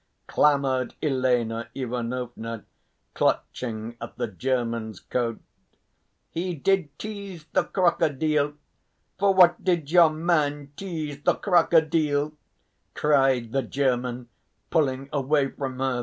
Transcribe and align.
clamoured 0.25 0.95
Elena 1.03 1.69
Ivanovna, 1.75 2.65
clutching 3.13 3.97
at 4.01 4.17
the 4.17 4.25
German's 4.25 4.99
coat. 4.99 5.39
"He 6.31 6.55
did 6.55 6.97
tease 6.97 7.45
the 7.53 7.65
crocodile. 7.65 8.53
For 9.19 9.31
what 9.35 9.63
did 9.63 9.91
your 9.91 10.09
man 10.09 10.71
tease 10.75 11.21
the 11.21 11.35
crocodile?" 11.35 12.31
cried 12.95 13.51
the 13.51 13.61
German, 13.61 14.27
pulling 14.71 15.07
away 15.13 15.49
from 15.51 15.77
her. 15.77 15.99